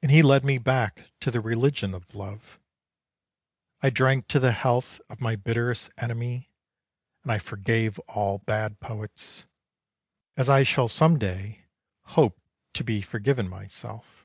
And 0.00 0.12
he 0.12 0.22
led 0.22 0.44
me 0.44 0.58
back 0.58 1.10
to 1.18 1.28
the 1.28 1.40
religion 1.40 1.92
of 1.92 2.14
love: 2.14 2.60
I 3.82 3.90
drank 3.90 4.28
to 4.28 4.38
the 4.38 4.52
health 4.52 5.00
of 5.08 5.20
my 5.20 5.34
bitterest 5.34 5.90
enemy, 5.98 6.52
And 7.24 7.32
I 7.32 7.40
forgave 7.40 7.98
all 8.06 8.38
bad 8.38 8.78
poets, 8.78 9.48
As 10.36 10.48
I 10.48 10.62
shall 10.62 10.86
some 10.86 11.18
day 11.18 11.64
hope 12.02 12.40
to 12.74 12.84
be 12.84 13.02
forgiven 13.02 13.48
myself. 13.48 14.24